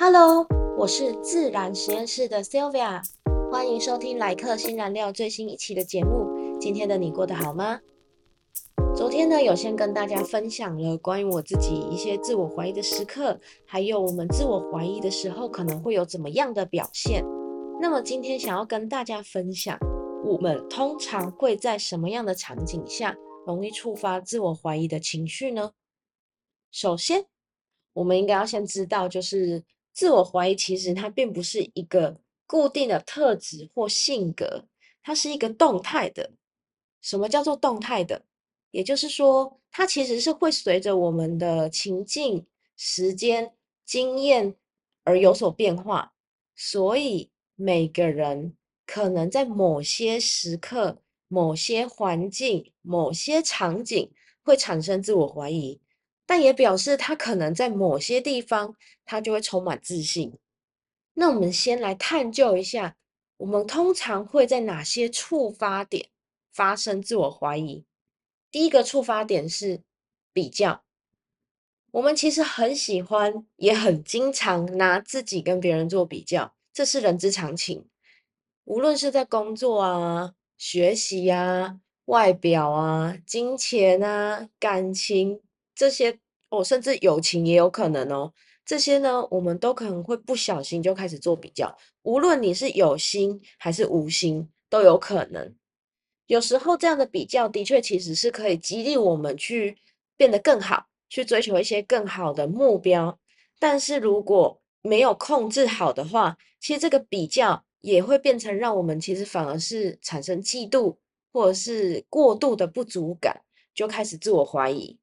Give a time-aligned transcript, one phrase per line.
[0.00, 3.02] Hello，我是自然实验室的 Sylvia，
[3.50, 6.56] 欢迎收听来客新燃料最新一期的节目。
[6.60, 7.80] 今天的你过得好吗？
[8.94, 17.24] 昨天呢，有先跟大家分享了关于我自己一些自我怀疑的时刻，还有我们自我怀疑的时候可能会有怎么样的表现。
[17.80, 19.76] 那么今天想要跟大家分享，
[20.24, 25.72] 我们通常会在什么样的场景下容易触发自我怀疑的情绪呢？
[26.70, 27.26] 首先，
[27.94, 29.64] 我们应该要先知道，就是
[29.98, 34.64] 自我怀疑其实它并不是一个固定的特质或性格，
[35.02, 36.30] 它是一个动态的。
[37.02, 38.24] 什么叫做动态的？
[38.70, 43.52] 也就是说，它其实是会随着我们的情境、时间、
[43.84, 44.54] 经验
[45.02, 46.12] 而有所变化。
[46.54, 54.08] 所以每个人可能在某些时刻、某些环境、某些场景
[54.44, 55.80] 会产生自我怀疑，
[56.28, 58.74] 但也表示他可能在某些地方
[59.06, 60.38] 他就会充满自信。
[61.14, 62.96] 那我们先来探究一下，
[63.38, 66.10] 我们通常会在哪些触发点
[66.52, 67.86] 发生自我怀疑？
[68.50, 69.80] 第一个触发点是
[70.34, 70.84] 比较，
[71.92, 77.88] 我们其实很喜欢，也很经常拿自己跟别人做比较，这是人之常情。
[78.64, 85.40] 无论是在工作啊、学习啊、外表啊、金钱啊、感情
[85.78, 86.18] 这些，
[86.50, 88.32] 哦，甚至友情也有可能哦。
[88.66, 95.54] 这些呢，我们都可能会不小心就开始做比较，无论你是有心还是无心，都有可能。
[96.26, 99.78] 有时候这样的比较的确其实是可以激励我们去
[100.16, 103.16] 变得更好，去追求一些更好的目标。
[103.60, 110.96] 但是如果没有控制好的话，其实这个比较也会变成让我们其实反而是产生嫉妒
[111.32, 114.98] 或者是过度的不足感，就开始自我怀疑。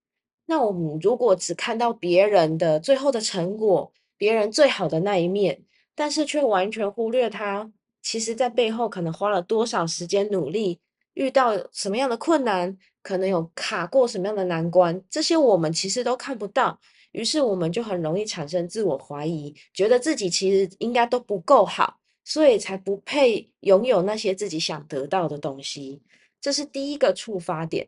[0.46, 5.64] 那我们如果只看到别人的最后的成果，别人最好的那一面，
[5.96, 7.72] 但是却完全忽略他
[8.02, 10.80] 其实在背后可能花了多少时间努力。
[11.16, 16.78] 遇到什么样的困难，可能有卡过什么样的难关，这些我们其实都看不到，
[17.14, 26.02] 于是我们就很容易产生自我怀疑，觉得自己其实应该都不够好，所以才不配拥有那些自己想得到的东西。
[26.42, 27.88] 这是第一个触发点。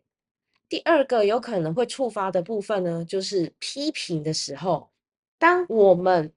[0.70, 4.90] 第二个有可能会触发的部分呢，就是批评的时候，
[5.38, 6.34] 当我们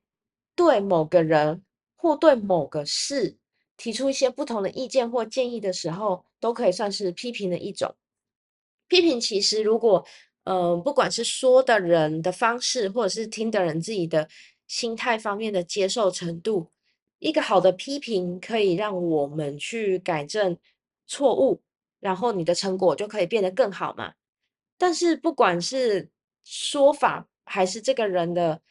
[0.55, 1.63] 对某个人
[1.97, 3.37] 或对某个事。
[3.83, 7.95] 提出一些不同的意见或建议的时候，都可以算是批评的一种。
[8.89, 10.05] 批评其实，如果
[10.45, 14.29] 呃，不管是说的人的方式，或者是听的人自己的
[14.67, 16.67] 心态方面的接受程度，
[17.21, 20.59] 一个好的批评可以让我们去改正
[21.07, 21.63] 错误，
[22.01, 24.13] 然后你的成果就可以变得更好嘛。
[24.81, 26.09] 但是，不管是
[26.43, 28.63] 说法还是这个人的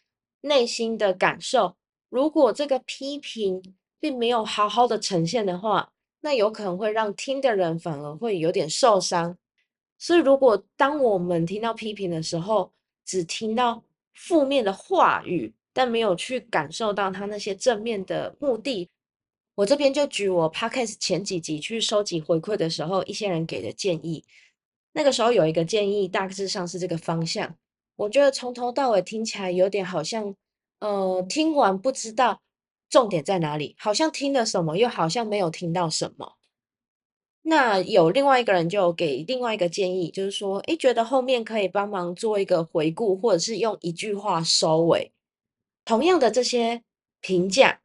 [0.41, 1.75] 内心的感受，
[2.09, 3.61] 如果这个批评，
[3.99, 9.37] 并没有好好的呈现的话，那有可能会让听的人反而会有点受伤。
[9.99, 12.73] 所以，如果当我们听到批评的时候，
[13.05, 13.83] 只听到
[14.15, 18.89] 负面的话语，但没有去感受到他那些正面的目的，
[19.53, 24.23] 我这边就举我 podcast 前几集去收集回馈的时候，一些人给的建议。
[24.93, 27.55] 那个时候有一个建议，大致上是这个方向。
[27.95, 30.33] 我觉得从头到尾听起来有点好像，
[30.79, 32.41] 呃，听完不知道。
[32.89, 33.75] 重点在哪里？
[33.77, 36.33] 好像听了什么，又好像没有听到什么。
[37.43, 45.11] 那有另外一个人就给另外一个建议，就是说，诶，觉得后面可以帮忙做一个回顾，或者是用一句话收尾。
[45.85, 46.81] 同样的这些
[47.21, 47.81] 评价，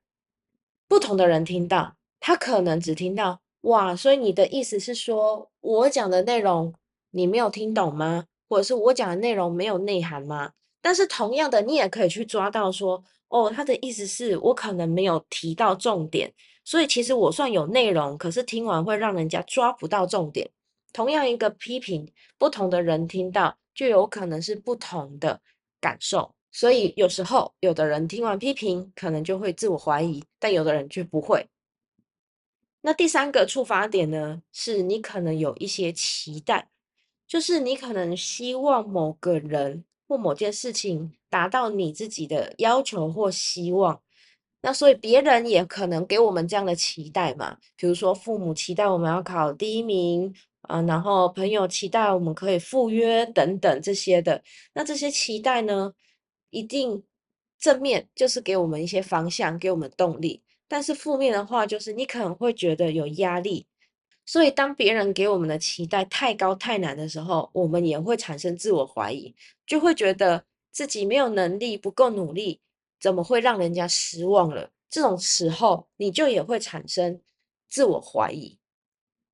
[0.88, 6.72] 不同的人听到，他可能只听到哇，所以你的意思是说我讲的内容
[7.14, 8.26] 你没有听懂吗？
[8.48, 10.52] 或者是我讲的内容没有内涵吗？
[10.82, 13.02] 但是同样的，你也可以去抓到说。
[13.28, 16.32] 哦，他的意思是我可能没有提到重点，
[16.64, 20.48] 所以其实我算有内容，可是听完会让人家抓不到重点。
[20.92, 22.08] 同样一个批评，
[22.38, 25.41] 不同的人听到就有可能是不同的
[25.81, 26.32] 感受。
[26.52, 31.49] 所以有时候有的人听完批评，可能就会自我怀疑，但有的人却不会。
[32.82, 36.69] 那第三个触发点呢，是你可能有一些期待，
[37.26, 39.85] 就是你可能希望某个人。
[40.06, 43.99] 或某件事情达到你自己的要求或希望，
[44.61, 47.56] 那所以别人也可能给我们这样的期待嘛？
[47.75, 54.43] 比如说父母期待我们要考第一名啊，然后朋友期待我们可以赴约等等这些的。
[54.75, 55.94] 那这些期待呢，
[56.50, 57.03] 一定
[57.59, 63.67] 正面就是给我们一些方向，给我们动力；但是负面的话，就是你可能会觉得有压力。
[64.26, 69.35] 所以，当别人给我们的期待太高太难的时候，我们也会产生自我怀疑，
[69.67, 72.61] 就会觉得自己没有能力、不够努力，
[72.99, 74.71] 怎么会让人家失望了？
[74.88, 77.21] 这种时候，你就也会产生
[77.69, 78.59] 自我怀疑。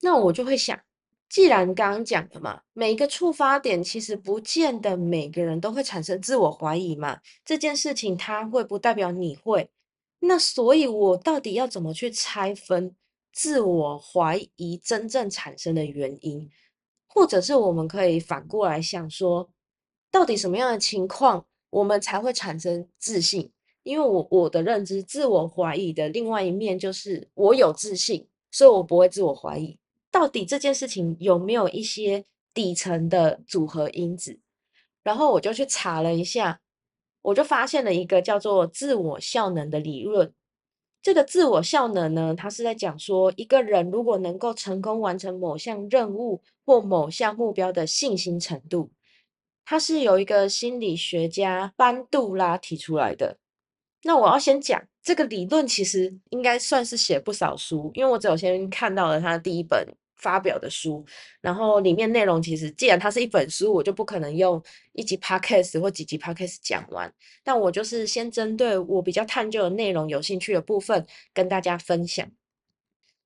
[0.01, 0.81] 那我就会想，
[1.29, 7.21] 既然刚刚讲的嘛，每一个触发点其实不见得每个人都会产生自我怀疑嘛。
[7.45, 9.71] 这件事情它会不代表你会。
[10.21, 12.97] 那所以，我到底要怎么去拆分
[13.32, 16.50] 自我怀疑真正产生的原因？
[17.06, 19.50] 或者是我们可以反过来想说，
[20.11, 21.47] 到底什么样的情况？
[21.71, 23.53] 我们才会产生自信，
[23.85, 29.79] 因为我我的认知，自我怀疑的另外一面就是我有自信，所以我不会自我怀疑。
[30.11, 34.41] 到底这件事情有没有一些底层的组合因子？
[35.05, 36.61] 然后我就去查了一下，
[37.23, 40.35] 我就发现了一个叫做自我效能的理论。
[41.02, 48.91] 这个自我效能呢，它是在讲说，一个人如果能够成功完成某项任务或某项目标的信心程度。
[49.64, 53.38] 它是由一个心理学家班杜拉提出来的。
[54.02, 59.87] 那我要先讲这个理论，其实应该算是写不少书，因为我只有先看到了他的第一本
[60.21, 61.05] 发表的书，
[61.41, 64.63] 然后里面内容其实既然它是一本书，我就不可能用
[64.93, 67.13] 一集 podcast 或几集 podcast 讲完。
[67.43, 72.31] 但我就是先针对我比较探究的内容有兴趣的部分跟大家分享。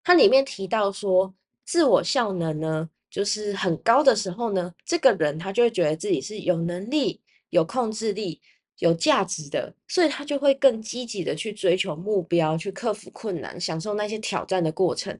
[0.02, 2.90] 它里面提到说，自我效能呢。
[3.10, 7.20] 就是很高的时候呢，这个人他就会觉得自己是有能力、
[7.50, 8.40] 有控制力、
[8.78, 15.16] 有价值的，所以他就会更积极的去追求目标，去克服困难，享受那些挑战的过程。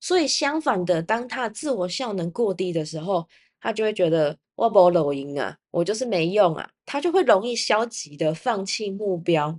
[0.00, 3.28] 所以相反的，当他自我效能过低的时候，
[3.60, 9.58] 他就会觉得我不抖音啊，我就是没用啊，他就会容易消极的放弃目标，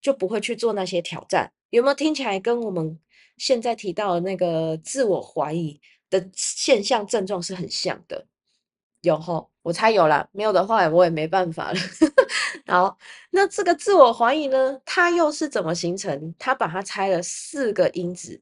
[0.00, 1.52] 就不会去做那些挑战。
[1.70, 2.98] 有没有听起来跟我们
[3.36, 5.80] 现在提到的那个自我怀疑？
[6.08, 8.26] 的现象症状是很像的，
[9.02, 11.78] 有吼，我猜有啦，没有的话我也没办法了。
[12.68, 12.96] 好，
[13.30, 16.32] 那这个自我怀疑呢，它又是怎么形成？
[16.38, 18.40] 它把它拆了四个因子。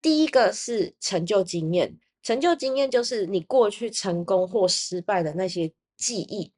[0.00, 6.52] 第一个是成就经验，成就经验就是你过去成功或失败的那些记忆。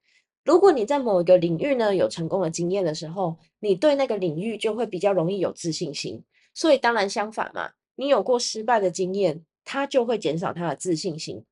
[0.45, 6.23] 如果你在某一个领域呢有成功的经验的时候，你对那个领域就会比较容易有自信心。
[6.55, 9.45] 所以当然相反嘛，你有过失败的经验。
[9.63, 11.45] 他就会减少他的自信心。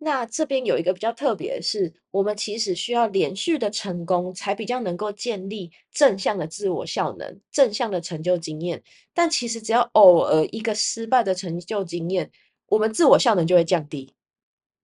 [0.00, 8.80] 那这边有一个比较特别的是，我们其实需要连续的成功，才比较能够建立正向的自我效能、正向的成就经验。
[9.12, 12.30] 但其实只要偶尔一个失败的成就经验，
[12.66, 14.14] 我们自我效能就会降低。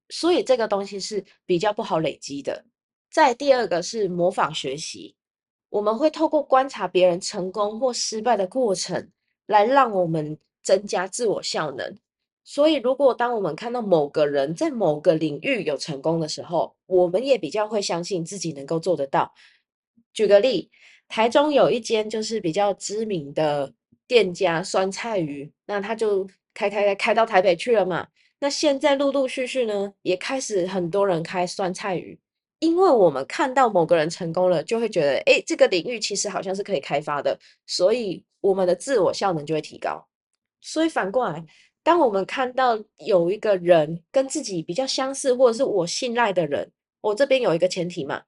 [0.08, 2.64] 所以这个东西是比较不好累积的。
[3.08, 5.14] 再第二个是模仿学习，
[5.68, 9.10] 我们会透过观察别人成功或失败的过程，
[9.46, 11.96] 来让我们增加自我效能。
[12.46, 19.32] 所以，如果当我们看到某个人在某个领域有成功的时候，我们也比较会相信自己能够做得到。
[20.12, 20.70] 举个例，
[21.08, 23.72] 台中有一间就是比较知名的
[24.06, 28.08] 店家酸菜鱼，那他就开开开开到台北去了嘛。
[28.40, 32.18] 那现在陆陆续续呢，也开始很多人开酸菜鱼，
[32.58, 40.06] 因为我们看到某个人成功了，就会觉得，哎，这个领域其实好像是可以开发的，所以我们的自我效能就会提高。
[40.60, 41.42] 所以反过来。
[41.84, 46.72] 当我们看到有一个人跟自己比较相似，或者是我信赖的人，
[47.02, 48.22] 我这边有一个前提嘛，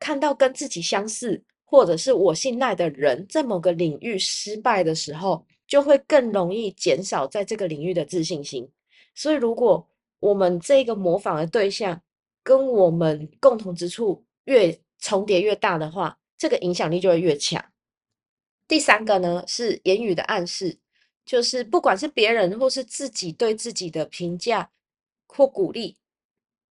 [0.00, 8.68] 看到跟自己相似或者是我信赖的人在某个领域失败的时候，就会更容易减少在这个领域的自信心。
[9.14, 12.02] 所以，如果我们这个模仿的对象
[12.42, 17.64] 跟我们共同之处越重叠越大的话，这个影响力就会越强。
[18.66, 20.78] 第三个呢是言语的暗示。
[21.26, 24.70] 就是不管是别人或是自己对自己的评价
[25.26, 25.96] 或鼓励，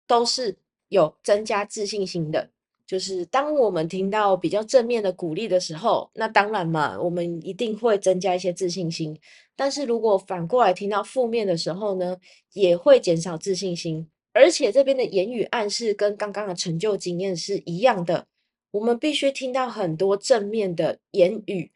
[0.07, 0.57] 都是
[0.89, 2.51] 有增加自信心的。
[2.87, 9.19] 就是当我们听到比较正面的鼓励的时候，那当然嘛，我们一定会增加一些自信心。
[9.57, 12.19] 但是如果反过来听到负面的时候呢，
[12.53, 14.09] 也会减少自信心。
[14.35, 18.27] 而且这边的言语暗示跟刚刚的成就经验是一样的，
[18.73, 21.73] 我们必须听到很多正面的言语。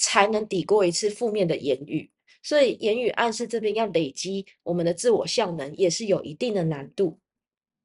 [0.00, 2.08] 才能抵过一次负面的言语，
[2.40, 7.18] 所以言语暗示这边要累积我们的自我效能，也是有一定的难度。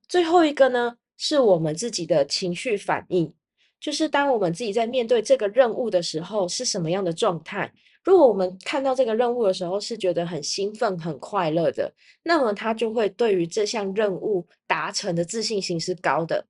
[0.08, 3.34] 最后一个呢，是我们自己的情绪反应，
[3.80, 7.74] 就是当我们自己在面对这个任务的时候是什么样的状态。
[8.04, 11.92] 如果我们看到这个任务的时候是觉得很兴奋、很快乐的，
[12.22, 16.46] 那么他就会对于这项任务达成的自信心是高的。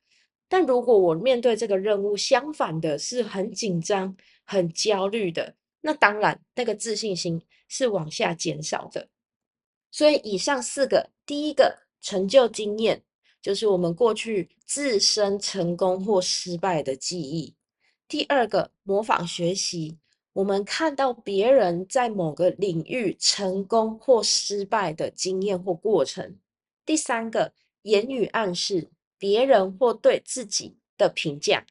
[0.49, 4.13] 但如果我面对这个任务相反的是很紧张。
[4.45, 9.09] 很焦虑的，那当然那个自信心是往下减少的。
[9.91, 13.03] 所以以上四个，第一个成就经验，
[13.41, 17.53] 就是我们过去自身成功或失败的记忆；
[18.07, 19.97] 第二个，模仿学习，
[20.33, 26.39] 我们看到别人在某个领域成功或失败的经验或过程。
[26.85, 31.65] 第三个，言语暗示，别人或对自己的评价。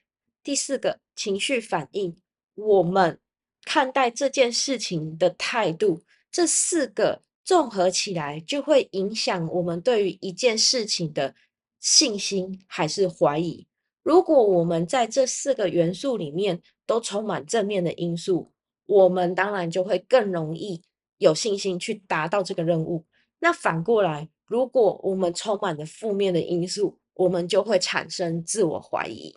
[0.44, 2.16] 第四个，情绪反应，
[2.54, 3.18] 我们
[3.64, 6.02] 看待这件事情的态度。
[6.30, 11.34] 这四个综合起来，就会影响我们对于一件事情的
[11.78, 13.66] 信心还是怀疑。
[14.02, 18.50] 如果我们在这四个元素里面都充满正面的因素，
[18.86, 20.82] 我们当然就会更容易
[21.18, 23.04] 有信心去达到这个任务。
[23.40, 29.36] 那反过来，如果我们充满了负面的因素，我们就会产生自我怀疑。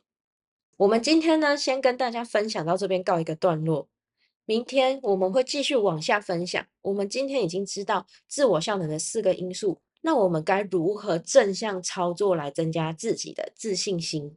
[0.78, 3.88] 我们今天呢，先跟大家分享到这边，告一个段落。
[4.44, 6.66] 明天我们会继续往下分享。
[6.82, 14.36] 我们今天已经知道自我效能的四个因素，那我们该如何正向操作来增加自己的自信心？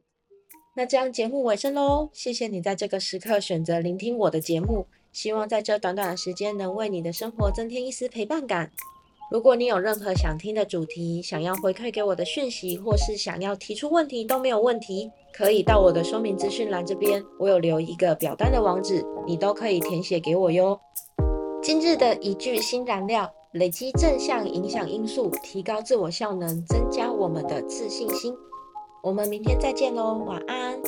[0.77, 8.71] 那这样节目尾声喽，谢谢你在这个时刻选择聆听我的节目，希望在这短短的时间能为你的生活增添一丝陪伴感。
[9.31, 20.79] 如果你有任何想听的主题，想要回馈给我的讯息，或是想要提出问题都没有问题，可以到我的说明资讯栏这边，我有留一个表单的网址，你都可以填写给我哟。
[21.61, 28.35] 今日的一句新燃料：累积正向影响因素，提高自我效能，增加我们的自信心。
[29.03, 30.81] 我们明天再见喽，晚安。